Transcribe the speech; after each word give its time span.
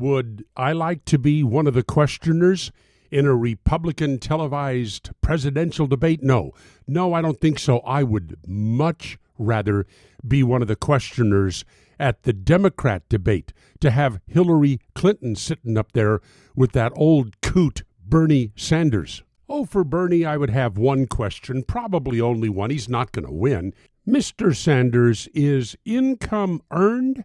Would 0.00 0.46
I 0.56 0.72
like 0.72 1.04
to 1.06 1.18
be 1.18 1.42
one 1.42 1.66
of 1.66 1.74
the 1.74 1.82
questioners 1.82 2.72
in 3.10 3.26
a 3.26 3.36
Republican 3.36 4.18
televised 4.18 5.10
presidential 5.20 5.86
debate? 5.86 6.22
No. 6.22 6.52
No, 6.86 7.12
I 7.12 7.20
don't 7.20 7.38
think 7.38 7.58
so. 7.58 7.80
I 7.80 8.02
would 8.02 8.38
much 8.46 9.18
rather 9.38 9.86
be 10.26 10.42
one 10.42 10.62
of 10.62 10.68
the 10.68 10.76
questioners 10.76 11.66
at 11.98 12.22
the 12.22 12.32
Democrat 12.32 13.02
debate 13.10 13.52
to 13.80 13.90
have 13.90 14.20
Hillary 14.26 14.80
Clinton 14.94 15.36
sitting 15.36 15.76
up 15.76 15.92
there 15.92 16.20
with 16.56 16.72
that 16.72 16.92
old 16.96 17.38
coot 17.42 17.82
Bernie 18.02 18.52
Sanders. 18.56 19.22
Oh, 19.50 19.66
for 19.66 19.84
Bernie, 19.84 20.24
I 20.24 20.38
would 20.38 20.48
have 20.48 20.78
one 20.78 21.06
question, 21.08 21.62
probably 21.62 22.22
only 22.22 22.48
one. 22.48 22.70
He's 22.70 22.88
not 22.88 23.12
going 23.12 23.26
to 23.26 23.32
win. 23.32 23.74
Mr. 24.08 24.56
Sanders, 24.56 25.28
is 25.34 25.76
income 25.84 26.62
earned 26.70 27.22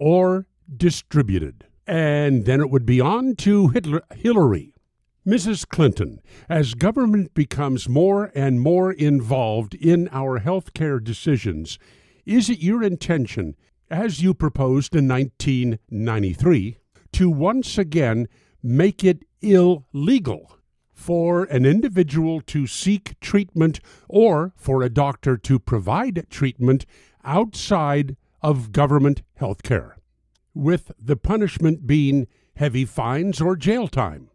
or 0.00 0.46
distributed? 0.76 1.66
And 1.86 2.44
then 2.44 2.60
it 2.60 2.70
would 2.70 2.86
be 2.86 3.00
on 3.00 3.36
to 3.36 3.68
Hitler, 3.68 4.02
Hillary. 4.14 4.74
Mrs. 5.26 5.68
Clinton, 5.68 6.20
as 6.48 6.74
government 6.74 7.34
becomes 7.34 7.88
more 7.88 8.30
and 8.34 8.60
more 8.60 8.92
involved 8.92 9.74
in 9.74 10.08
our 10.12 10.38
health 10.38 10.72
care 10.72 11.00
decisions, 11.00 11.80
is 12.24 12.48
it 12.48 12.60
your 12.60 12.80
intention, 12.82 13.56
as 13.90 14.22
you 14.22 14.34
proposed 14.34 14.94
in 14.94 15.08
1993, 15.08 16.78
to 17.12 17.28
once 17.28 17.76
again 17.76 18.28
make 18.62 19.02
it 19.02 19.24
illegal 19.40 20.58
for 20.92 21.44
an 21.44 21.66
individual 21.66 22.40
to 22.40 22.66
seek 22.66 23.18
treatment 23.20 23.80
or 24.08 24.52
for 24.56 24.82
a 24.82 24.88
doctor 24.88 25.36
to 25.36 25.58
provide 25.58 26.26
treatment 26.30 26.86
outside 27.24 28.16
of 28.42 28.72
government 28.72 29.22
health 29.34 29.62
care, 29.62 29.95
with 30.56 30.90
the 30.98 31.16
punishment 31.16 31.86
being 31.86 32.26
heavy 32.56 32.84
fines 32.84 33.40
or 33.40 33.56
jail 33.56 33.86
time. 33.86 34.30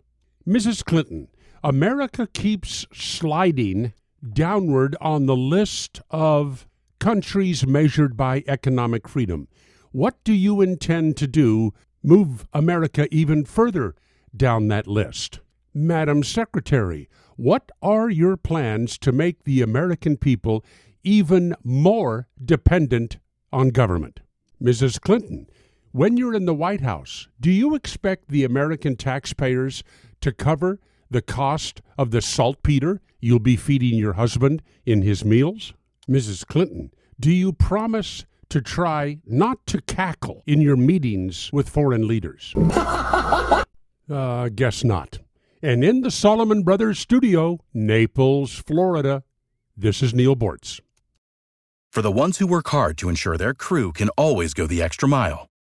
Mrs. 0.47 0.85
Clinton, 0.85 1.27
America 1.63 2.27
keeps 2.31 2.85
sliding 2.93 3.93
downward 4.33 4.95
on 5.01 5.25
the 5.25 5.35
list 5.35 5.99
of 6.11 6.67
countries 6.99 7.65
measured 7.65 8.15
by 8.15 8.43
economic 8.47 9.07
freedom. 9.07 9.47
What 9.91 10.23
do 10.23 10.33
you 10.33 10.61
intend 10.61 11.17
to 11.17 11.27
do? 11.27 11.73
Move 12.03 12.47
America 12.53 13.07
even 13.13 13.43
further 13.43 13.95
down 14.35 14.67
that 14.67 14.87
list. 14.87 15.39
Madam 15.73 16.23
Secretary, 16.23 17.09
what 17.35 17.71
are 17.81 18.09
your 18.09 18.37
plans 18.37 18.97
to 18.99 19.11
make 19.11 19.43
the 19.43 19.61
American 19.61 20.17
people 20.17 20.63
even 21.03 21.55
more 21.63 22.27
dependent 22.43 23.17
on 23.51 23.69
government? 23.69 24.19
Mrs. 24.61 25.01
Clinton, 25.01 25.47
when 25.91 26.17
you're 26.17 26.33
in 26.33 26.45
the 26.45 26.53
White 26.53 26.81
House, 26.81 27.27
do 27.39 27.51
you 27.51 27.75
expect 27.75 28.29
the 28.29 28.43
American 28.43 28.95
taxpayers 28.95 29.83
to 30.21 30.31
cover 30.31 30.79
the 31.09 31.21
cost 31.21 31.81
of 31.97 32.11
the 32.11 32.21
saltpeter 32.21 33.01
you'll 33.19 33.39
be 33.39 33.57
feeding 33.57 33.97
your 33.97 34.13
husband 34.13 34.61
in 34.85 35.01
his 35.01 35.25
meals? 35.25 35.73
Mrs. 36.09 36.45
Clinton, 36.45 36.91
do 37.19 37.31
you 37.31 37.51
promise 37.51 38.25
to 38.49 38.61
try 38.61 39.19
not 39.25 39.65
to 39.67 39.81
cackle 39.81 40.43
in 40.45 40.61
your 40.61 40.77
meetings 40.77 41.49
with 41.53 41.69
foreign 41.69 42.07
leaders? 42.07 42.53
uh, 44.09 44.49
guess 44.55 44.83
not. 44.83 45.19
And 45.61 45.83
in 45.83 46.01
the 46.01 46.11
Solomon 46.11 46.63
Brothers 46.63 46.99
studio, 46.99 47.59
Naples, 47.73 48.55
Florida, 48.55 49.23
this 49.77 50.01
is 50.01 50.13
Neal 50.13 50.35
Boortz. 50.35 50.79
For 51.91 52.01
the 52.01 52.11
ones 52.11 52.37
who 52.37 52.47
work 52.47 52.69
hard 52.69 52.97
to 52.99 53.09
ensure 53.09 53.37
their 53.37 53.53
crew 53.53 53.91
can 53.91 54.09
always 54.17 54.53
go 54.53 54.65
the 54.65 54.81
extra 54.81 55.07
mile, 55.07 55.50